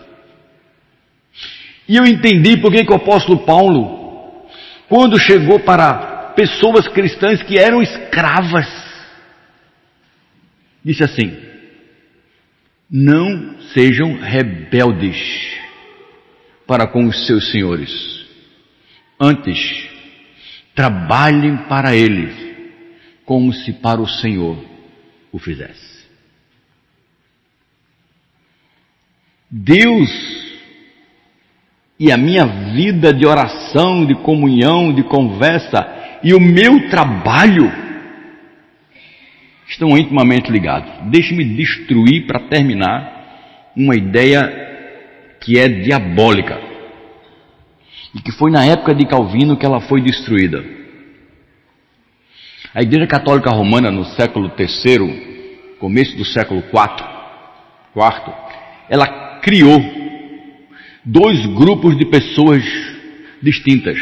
[1.89, 4.47] E eu entendi por que o apóstolo Paulo,
[4.89, 8.67] quando chegou para pessoas cristãs que eram escravas,
[10.85, 11.37] disse assim:
[12.91, 15.17] Não sejam rebeldes
[16.67, 18.25] para com os seus senhores.
[19.21, 19.89] Antes,
[20.75, 22.35] trabalhem para eles,
[23.25, 24.65] como se para o Senhor
[25.31, 26.05] o fizesse.
[29.51, 30.44] Deus
[32.05, 37.73] e a minha vida de oração, de comunhão, de conversa e o meu trabalho
[39.67, 40.93] estão intimamente ligados.
[41.11, 44.43] Deixe-me destruir para terminar uma ideia
[45.41, 46.61] que é diabólica
[48.15, 50.63] e que foi na época de Calvino que ela foi destruída.
[52.75, 57.07] A Igreja Católica Romana no século III, começo do século IV,
[57.95, 58.31] quarto,
[58.91, 60.04] ela criou
[61.05, 62.65] dois grupos de pessoas
[63.43, 63.99] distintas: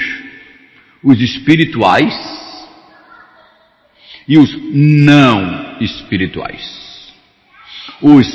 [1.03, 2.15] os espirituais
[4.29, 7.13] e os não espirituais,
[8.01, 8.27] os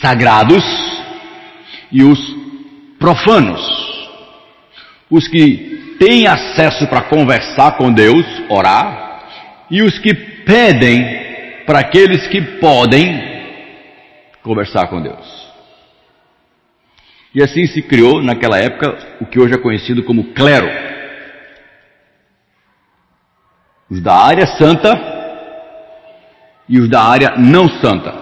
[0.00, 0.64] sagrados
[1.90, 2.18] e os
[2.98, 3.60] profanos,
[5.10, 12.26] os que têm acesso para conversar com Deus, orar, e os que pedem para aqueles
[12.28, 13.36] que podem
[14.42, 15.45] conversar com Deus.
[17.36, 20.66] E assim se criou naquela época o que hoje é conhecido como clero.
[23.90, 24.98] Os da área santa
[26.66, 28.14] e os da área não santa.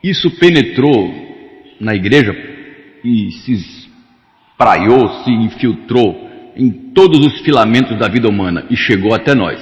[0.00, 1.12] Isso penetrou
[1.80, 2.32] na igreja
[3.02, 9.34] e se espraiou, se infiltrou em todos os filamentos da vida humana e chegou até
[9.34, 9.60] nós.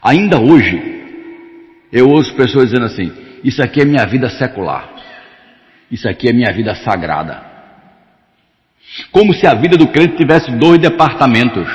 [0.00, 1.04] Ainda hoje,
[1.92, 3.12] eu ouço pessoas dizendo assim:
[3.44, 4.97] Isso aqui é minha vida secular.
[5.90, 7.42] Isso aqui é minha vida sagrada.
[9.10, 11.68] Como se a vida do crente tivesse dois departamentos.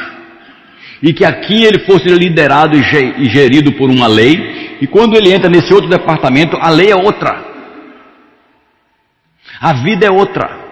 [1.02, 5.50] E que aqui ele fosse liderado e gerido por uma lei, e quando ele entra
[5.50, 7.44] nesse outro departamento, a lei é outra.
[9.60, 10.64] A vida é outra.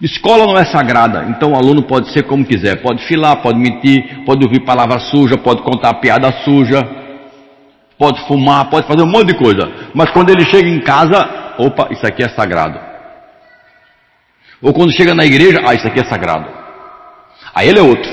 [0.00, 4.24] Escola não é sagrada, então o aluno pode ser como quiser, pode filar, pode mentir,
[4.24, 7.01] pode ouvir palavra suja, pode contar piada suja,
[8.02, 9.62] pode fumar, pode fazer um monte de coisa.
[9.94, 12.76] Mas quando ele chega em casa, opa, isso aqui é sagrado.
[14.60, 16.50] Ou quando chega na igreja, ah, isso aqui é sagrado.
[17.54, 18.10] Aí ele é outro.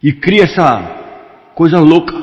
[0.00, 2.14] E cria essa coisa louca.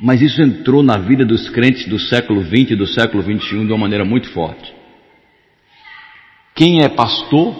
[0.00, 3.72] Mas isso entrou na vida dos crentes do século XX e do século XXI de
[3.72, 4.74] uma maneira muito forte.
[6.54, 7.54] Quem é pastor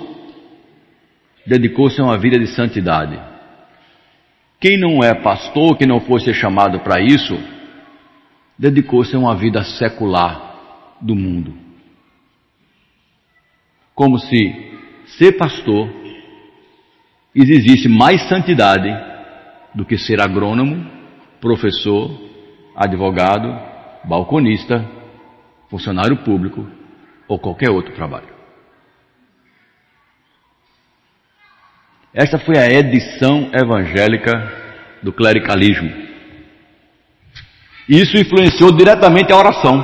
[1.46, 3.29] dedicou-se a uma vida de santidade.
[4.60, 7.34] Quem não é pastor, que não fosse chamado para isso,
[8.58, 11.54] dedicou-se a uma vida secular do mundo.
[13.94, 14.70] Como se
[15.18, 15.88] ser pastor
[17.34, 18.90] exigisse mais santidade
[19.74, 20.86] do que ser agrônomo,
[21.40, 22.10] professor,
[22.76, 23.48] advogado,
[24.04, 24.86] balconista,
[25.70, 26.68] funcionário público
[27.26, 28.39] ou qualquer outro trabalho.
[32.12, 34.32] Esta foi a edição evangélica
[35.02, 35.90] do clericalismo.
[37.88, 39.82] Isso influenciou diretamente a oração.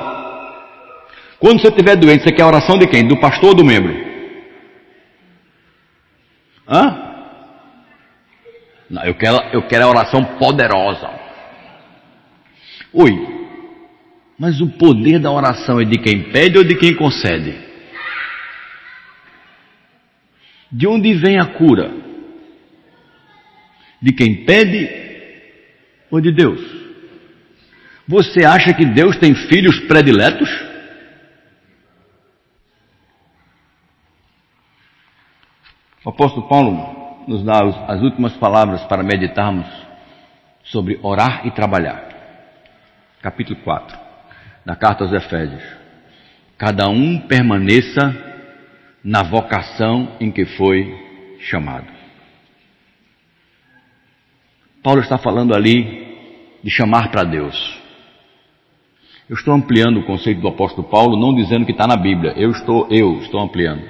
[1.38, 3.06] Quando você estiver doente, você quer a oração de quem?
[3.06, 3.94] Do pastor ou do membro?
[6.68, 7.02] Hã?
[8.90, 11.08] Não, eu quero, eu quero a oração poderosa.
[12.92, 13.12] Oi,
[14.38, 17.54] mas o poder da oração é de quem pede ou de quem concede?
[20.72, 22.06] De onde vem a cura?
[24.06, 24.88] De quem pede
[26.12, 26.60] ou de Deus?
[28.06, 30.48] Você acha que Deus tem filhos prediletos?
[36.04, 39.66] O apóstolo Paulo nos dá as últimas palavras para meditarmos
[40.62, 42.08] sobre orar e trabalhar.
[43.20, 43.98] Capítulo 4
[44.64, 45.64] da carta aos Efésios.
[46.56, 48.14] Cada um permaneça
[49.02, 50.94] na vocação em que foi
[51.40, 51.95] chamado.
[54.86, 56.06] Paulo está falando ali
[56.62, 57.76] de chamar para Deus.
[59.28, 62.34] Eu estou ampliando o conceito do apóstolo Paulo, não dizendo que está na Bíblia.
[62.36, 63.82] Eu estou, eu estou ampliando.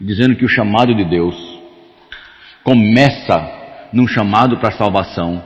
[0.00, 1.36] Dizendo que o chamado de Deus
[2.64, 5.40] começa num chamado para salvação.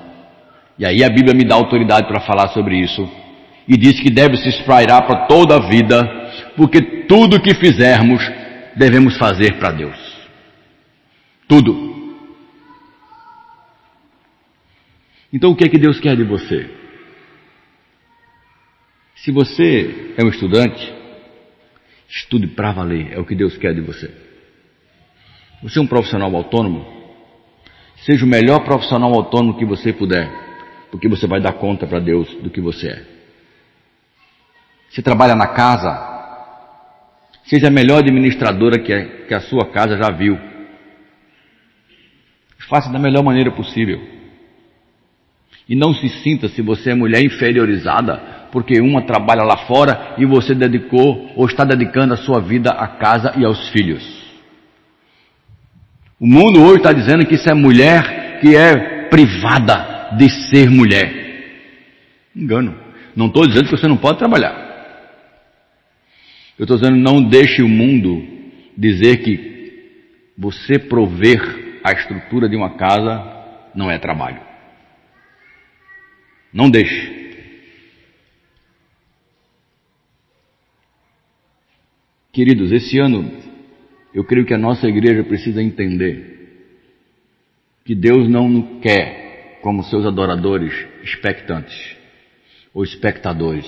[0.78, 3.06] E aí a Bíblia me dá autoridade para falar sobre isso.
[3.68, 6.02] E diz que deve se espraiar para toda a vida,
[6.56, 8.22] porque tudo que fizermos
[8.74, 9.98] devemos fazer para Deus.
[11.46, 12.01] Tudo.
[15.32, 16.68] Então o que é que Deus quer de você?
[19.16, 20.92] Se você é um estudante,
[22.08, 24.10] estude para valer, é o que Deus quer de você.
[25.62, 27.02] Você é um profissional autônomo,
[28.04, 30.28] Seja o melhor profissional autônomo que você puder,
[30.90, 33.06] porque você vai dar conta para Deus do que você é.
[34.90, 36.10] Você trabalha na casa,
[37.44, 40.36] seja a melhor administradora que, é, que a sua casa já viu.
[42.68, 44.00] Faça da melhor maneira possível.
[45.72, 48.18] E não se sinta, se você é mulher inferiorizada,
[48.52, 52.86] porque uma trabalha lá fora e você dedicou ou está dedicando a sua vida à
[52.86, 54.04] casa e aos filhos.
[56.20, 61.10] O mundo hoje está dizendo que isso é mulher que é privada de ser mulher.
[62.36, 62.76] Engano.
[63.16, 64.54] Não estou dizendo que você não pode trabalhar.
[66.58, 68.22] Eu estou dizendo não deixe o mundo
[68.76, 73.24] dizer que você prover a estrutura de uma casa
[73.74, 74.51] não é trabalho.
[76.52, 77.22] Não deixe.
[82.32, 83.30] Queridos, esse ano
[84.14, 86.32] eu creio que a nossa igreja precisa entender
[87.84, 90.72] que Deus não quer como seus adoradores
[91.02, 91.96] expectantes
[92.74, 93.66] ou espectadores,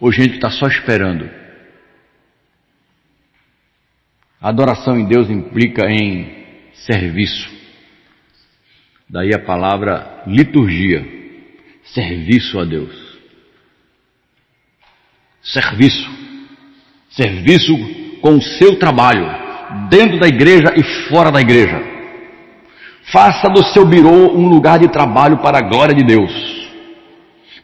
[0.00, 1.28] ou gente que está só esperando.
[4.40, 6.44] A adoração em Deus implica em
[6.74, 7.48] serviço.
[9.08, 11.15] Daí a palavra liturgia,
[11.92, 12.94] serviço a Deus.
[15.42, 16.10] Serviço.
[17.10, 17.74] Serviço
[18.20, 19.26] com o seu trabalho,
[19.88, 21.80] dentro da igreja e fora da igreja.
[23.12, 26.32] Faça do seu birô um lugar de trabalho para a glória de Deus.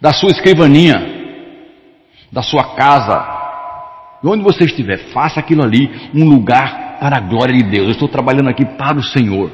[0.00, 1.04] Da sua escrivaninha,
[2.30, 3.42] da sua casa,
[4.22, 7.86] de onde você estiver, faça aquilo ali um lugar para a glória de Deus.
[7.86, 9.50] Eu estou trabalhando aqui para o Senhor.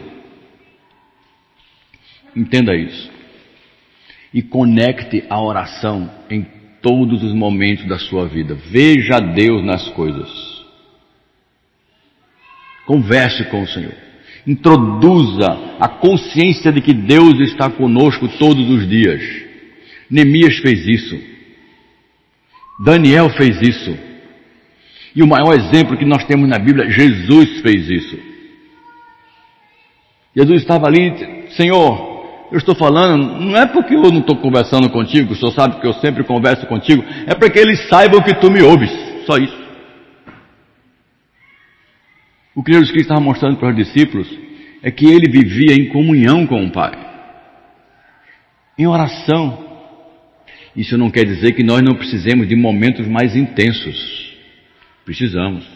[2.37, 3.18] Entenda isso.
[4.33, 6.47] E conecte a oração em
[6.83, 8.55] todos os momentos da sua vida.
[8.55, 10.29] Veja Deus nas coisas.
[12.87, 13.95] Converse com o Senhor.
[14.47, 15.47] Introduza
[15.79, 19.21] a consciência de que Deus está conosco todos os dias.
[20.11, 21.19] Neemias fez isso.
[22.81, 23.99] Daniel fez isso.
[25.15, 28.19] E o maior exemplo que nós temos na Bíblia, Jesus fez isso.
[30.35, 32.18] Jesus estava ali, Senhor,
[32.51, 35.87] eu estou falando, não é porque eu não estou conversando contigo, o Senhor sabe que
[35.87, 38.91] eu sempre converso contigo, é para que eles saibam que tu me ouves,
[39.27, 39.57] só isso.
[42.55, 44.29] O que Jesus Cristo estava mostrando para os discípulos
[44.83, 46.93] é que ele vivia em comunhão com o Pai,
[48.77, 49.67] em oração.
[50.75, 54.37] Isso não quer dizer que nós não precisemos de momentos mais intensos.
[55.05, 55.67] Precisamos.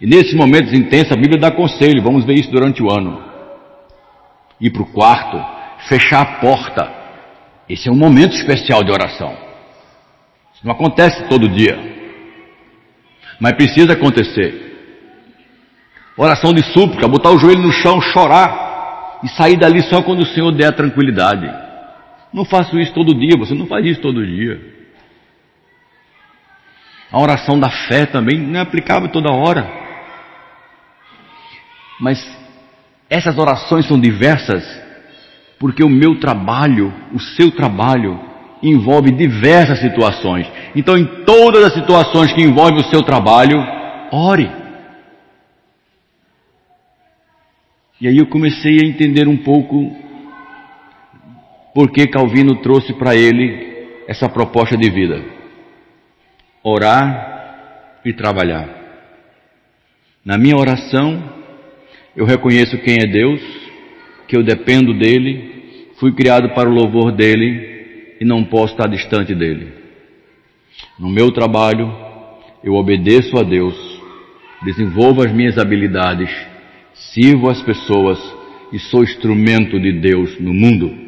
[0.00, 3.22] E nesses momentos intensos, a Bíblia dá conselho, vamos ver isso durante o ano.
[4.60, 6.90] Ir para o quarto, fechar a porta.
[7.68, 9.36] Esse é um momento especial de oração.
[10.54, 11.78] Isso não acontece todo dia.
[13.38, 14.66] Mas precisa acontecer.
[16.16, 20.26] Oração de súplica, botar o joelho no chão, chorar e sair dali só quando o
[20.26, 21.48] Senhor der a tranquilidade.
[22.32, 24.60] Não faço isso todo dia, você não faz isso todo dia.
[27.10, 29.66] A oração da fé também não é aplicável toda hora.
[32.00, 32.18] Mas
[33.08, 34.87] essas orações são diversas
[35.58, 38.18] porque o meu trabalho, o seu trabalho,
[38.62, 40.46] envolve diversas situações.
[40.74, 43.58] Então, em todas as situações que envolvem o seu trabalho,
[44.12, 44.50] ore.
[48.00, 49.96] E aí eu comecei a entender um pouco
[51.74, 53.68] por que Calvino trouxe para ele
[54.06, 55.24] essa proposta de vida:
[56.62, 58.68] orar e trabalhar.
[60.24, 61.32] Na minha oração,
[62.16, 63.40] eu reconheço quem é Deus,
[64.26, 65.47] que eu dependo dele,
[65.98, 69.72] fui criado para o louvor dele e não posso estar distante dele.
[70.98, 71.92] No meu trabalho,
[72.62, 73.76] eu obedeço a Deus,
[74.62, 76.30] desenvolvo as minhas habilidades
[77.12, 78.18] sirvo as pessoas
[78.72, 81.06] e sou instrumento de Deus no mundo.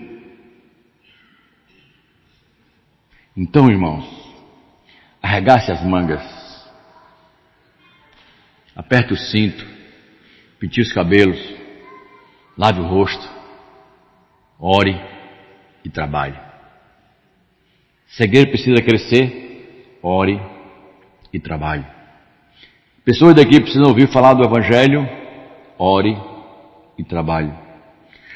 [3.37, 4.05] Então, irmãos,
[5.23, 6.23] arregace as mangas,
[8.75, 9.65] aperte o cinto,
[10.59, 11.39] pinte os cabelos,
[12.57, 13.40] lave o rosto,
[14.61, 15.01] ore
[15.85, 16.37] e trabalhe.
[18.09, 20.41] Se a igreja precisa crescer, ore
[21.33, 21.85] e trabalhe.
[23.05, 25.09] Pessoas daqui precisam ouvir falar do Evangelho,
[25.79, 26.17] ore
[26.99, 27.53] e trabalhe.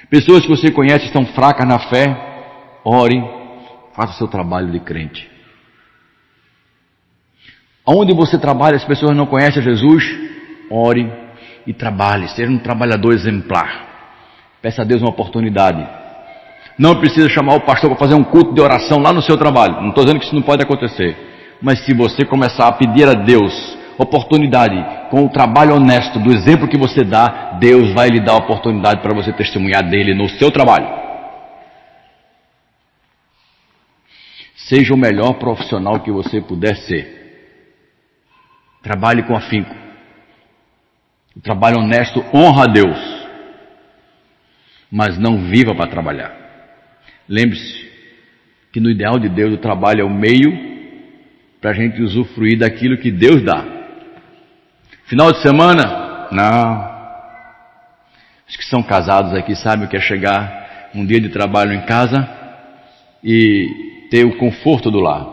[0.08, 2.06] Pessoas que você conhece estão fracas na fé,
[2.84, 3.20] ore,
[3.94, 5.30] faça o seu trabalho de crente.
[7.86, 10.04] Onde você trabalha, as pessoas não conhecem Jesus,
[10.70, 11.12] ore
[11.66, 13.92] e trabalhe, seja um trabalhador exemplar.
[14.62, 16.03] Peça a Deus uma oportunidade.
[16.78, 19.80] Não precisa chamar o pastor para fazer um culto de oração lá no seu trabalho.
[19.80, 21.16] Não estou dizendo que isso não pode acontecer.
[21.62, 24.76] Mas se você começar a pedir a Deus oportunidade,
[25.08, 29.14] com o trabalho honesto, do exemplo que você dá, Deus vai lhe dar oportunidade para
[29.14, 31.04] você testemunhar dele no seu trabalho.
[34.56, 37.22] Seja o melhor profissional que você puder ser.
[38.82, 39.74] Trabalhe com afinco.
[41.36, 42.98] O trabalho honesto honra a Deus.
[44.90, 46.43] Mas não viva para trabalhar.
[47.28, 47.90] Lembre-se
[48.72, 50.52] que no ideal de Deus o trabalho é o meio
[51.60, 53.64] para a gente usufruir daquilo que Deus dá.
[55.06, 56.28] Final de semana?
[56.30, 56.94] Não.
[58.48, 61.86] Os que são casados aqui sabem o que é chegar um dia de trabalho em
[61.86, 62.28] casa
[63.22, 65.26] e ter o conforto do lar,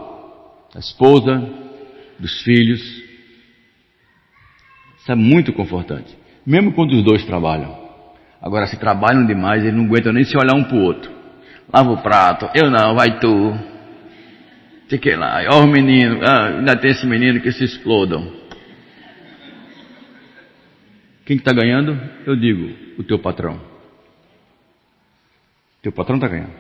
[0.74, 1.44] da esposa,
[2.18, 2.82] dos filhos.
[4.98, 7.78] Isso é muito confortante, mesmo quando os dois trabalham.
[8.42, 11.21] Agora, se trabalham demais, eles não aguentam nem se olhar um para o outro.
[11.74, 13.54] Lava o prato, eu não, vai tu.
[14.90, 18.42] Fiquei lá, ó o menino, ah, ainda tem esse menino que se explodam.
[21.26, 21.98] Quem está ganhando?
[22.26, 23.62] Eu digo, o teu patrão.
[25.82, 26.54] Teu patrão está ganhando.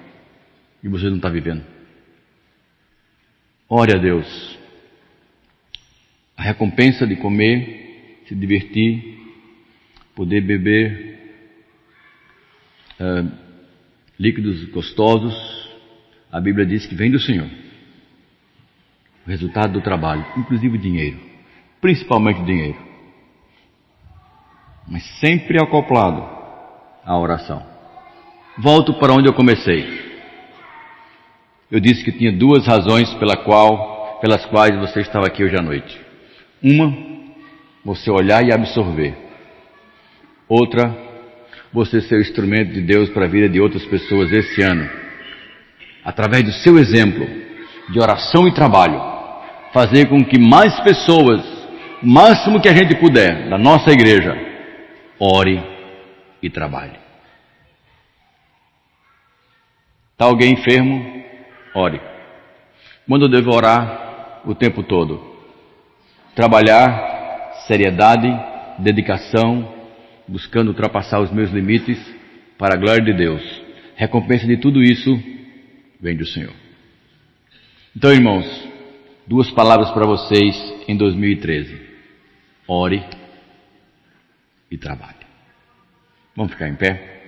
[0.82, 1.64] E você não está vivendo.
[3.68, 4.57] Ore a Deus.
[6.38, 9.20] A recompensa de comer, se divertir,
[10.16, 11.20] poder beber
[12.99, 13.51] uh,
[14.22, 15.34] líquidos gostosos,
[16.32, 17.49] a Bíblia diz que vem do Senhor
[19.26, 21.19] o resultado do trabalho, inclusive o dinheiro,
[21.80, 22.78] principalmente o dinheiro,
[24.88, 26.22] mas sempre acoplado
[27.03, 27.63] à oração.
[28.57, 30.11] Volto para onde eu comecei.
[31.69, 35.61] Eu disse que tinha duas razões pela qual, pelas quais você estava aqui hoje à
[35.61, 35.99] noite.
[36.61, 36.93] Uma,
[37.84, 39.15] você olhar e absorver.
[40.49, 41.11] Outra,
[41.74, 44.89] você ser o instrumento de Deus para a vida de outras pessoas esse ano.
[46.03, 47.26] Através do seu exemplo
[47.89, 49.01] de oração e trabalho,
[49.74, 51.41] fazer com que mais pessoas,
[52.01, 54.36] o máximo que a gente puder, da nossa igreja,
[55.19, 55.61] ore
[56.41, 56.99] e trabalhe.
[60.13, 61.24] Está alguém enfermo?
[61.74, 61.99] Ore.
[63.07, 65.22] Quando eu devo orar o tempo todo?
[66.36, 68.30] Trabalhar, seriedade,
[68.80, 69.80] dedicação,
[70.28, 71.97] buscando ultrapassar os meus limites
[72.57, 73.41] para a glória de Deus.
[73.95, 75.11] Recompensa de tudo isso
[75.99, 76.53] vem do Senhor.
[77.95, 78.45] Então, irmãos,
[79.28, 80.55] duas palavras para vocês
[80.88, 81.80] em 2013:
[82.67, 83.03] ore
[84.69, 85.26] e trabalhe.
[86.36, 87.20] Vamos ficar em pé?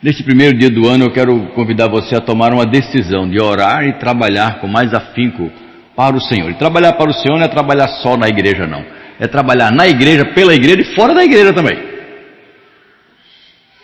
[0.00, 3.84] Neste primeiro dia do ano, eu quero convidar você a tomar uma decisão de orar
[3.84, 5.50] e trabalhar com mais afinco
[5.96, 6.50] para o Senhor.
[6.50, 8.84] E trabalhar para o Senhor não é trabalhar só na igreja, não
[9.18, 11.76] é trabalhar na igreja, pela igreja e fora da igreja também.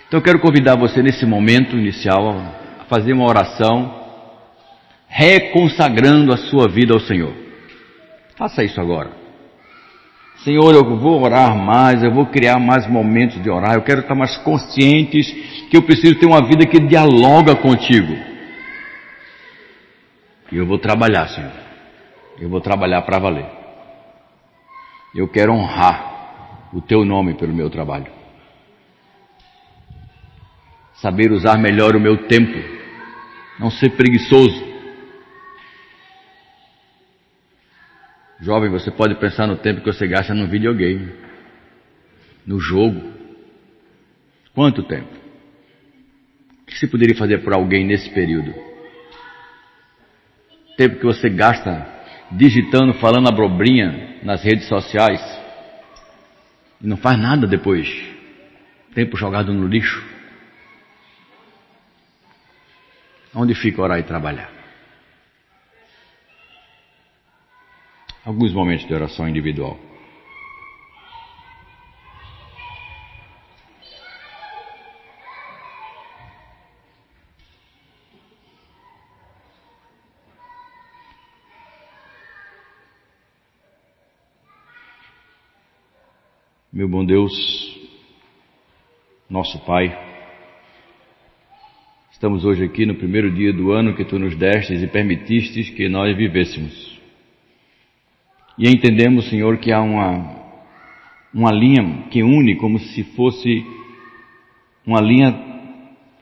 [0.06, 2.30] Então eu quero convidar você nesse momento inicial
[2.80, 4.02] a fazer uma oração
[5.08, 7.34] reconsagrando a sua vida ao Senhor.
[8.36, 9.23] Faça isso agora.
[10.42, 14.14] Senhor, eu vou orar mais, eu vou criar mais momentos de orar, eu quero estar
[14.14, 15.30] mais conscientes
[15.70, 18.14] que eu preciso ter uma vida que dialoga contigo.
[20.52, 21.52] E eu vou trabalhar, Senhor.
[22.38, 23.46] Eu vou trabalhar para valer.
[25.14, 28.10] Eu quero honrar o teu nome pelo meu trabalho.
[30.96, 32.58] Saber usar melhor o meu tempo.
[33.58, 34.73] Não ser preguiçoso.
[38.40, 41.12] Jovem, você pode pensar no tempo que você gasta no videogame,
[42.46, 43.12] no jogo.
[44.54, 45.14] Quanto tempo?
[46.62, 48.54] O que você poderia fazer por alguém nesse período?
[50.76, 51.86] Tempo que você gasta
[52.32, 55.20] digitando, falando abobrinha nas redes sociais
[56.80, 57.88] e não faz nada depois.
[58.94, 60.02] Tempo jogado no lixo.
[63.34, 64.63] Onde fica orar e trabalhar?
[68.24, 69.78] Alguns momentos de oração individual.
[86.72, 87.30] Meu bom Deus,
[89.28, 89.96] nosso Pai,
[92.10, 95.90] estamos hoje aqui no primeiro dia do ano que Tu nos destes e permitistes que
[95.90, 96.93] nós vivêssemos.
[98.58, 100.36] E entendemos, Senhor, que há uma,
[101.32, 103.66] uma linha que une como se fosse
[104.86, 105.34] uma linha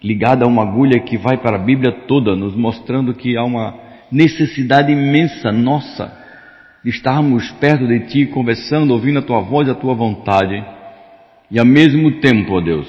[0.02, 3.78] ligada a uma agulha que vai para a Bíblia toda, nos mostrando que há uma
[4.10, 6.20] necessidade imensa nossa
[6.82, 10.64] de estarmos perto de Ti, conversando, ouvindo a Tua voz e a Tua vontade,
[11.50, 12.88] e ao mesmo tempo, ó Deus,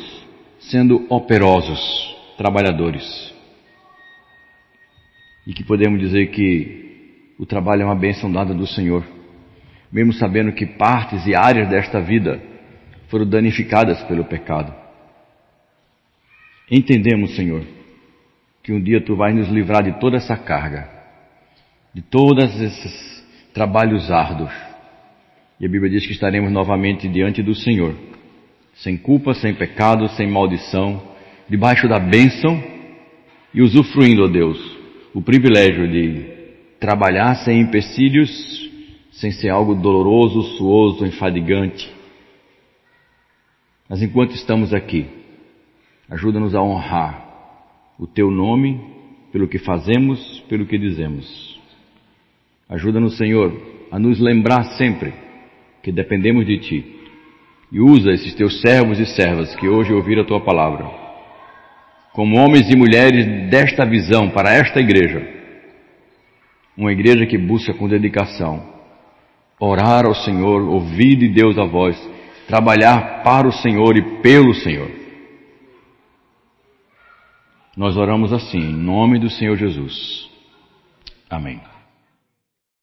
[0.60, 1.80] sendo operosos,
[2.38, 3.34] trabalhadores.
[5.46, 9.04] E que podemos dizer que o trabalho é uma bênção dada do Senhor,
[9.94, 12.42] mesmo sabendo que partes e áreas desta vida
[13.10, 14.74] foram danificadas pelo pecado.
[16.70, 17.64] Entendemos, Senhor,
[18.64, 20.90] que um dia Tu vais nos livrar de toda essa carga,
[21.94, 23.24] de todos esses
[23.54, 24.52] trabalhos árduos.
[25.60, 27.94] E a Bíblia diz que estaremos novamente diante do Senhor,
[28.74, 31.04] sem culpa, sem pecado, sem maldição,
[31.48, 32.64] debaixo da bênção
[33.54, 34.58] e usufruindo, ó Deus,
[35.14, 36.34] o privilégio de
[36.80, 38.73] trabalhar sem empecilhos,
[39.14, 41.92] sem ser algo doloroso, suoso, enfadigante.
[43.88, 45.08] Mas enquanto estamos aqui,
[46.10, 47.24] ajuda-nos a honrar
[48.00, 48.82] o teu nome
[49.32, 51.60] pelo que fazemos, pelo que dizemos.
[52.68, 53.54] Ajuda-nos, Senhor,
[53.92, 55.14] a nos lembrar sempre
[55.84, 57.00] que dependemos de ti
[57.72, 60.90] e usa esses teus servos e servas que hoje ouviram a tua palavra,
[62.14, 65.28] como homens e mulheres desta visão para esta igreja,
[66.76, 68.73] uma igreja que busca com dedicação
[69.64, 71.98] orar ao Senhor, ouvir de Deus a voz,
[72.48, 74.92] trabalhar para o Senhor e pelo Senhor.
[77.76, 80.30] Nós oramos assim, em nome do Senhor Jesus.
[81.30, 81.73] Amém.